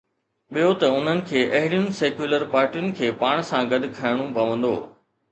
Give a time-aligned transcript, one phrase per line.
[0.53, 4.73] ٻيو ته انهن کي اهڙين سيڪيولر پارٽين کي پاڻ سان گڏ کڻڻو پوندو.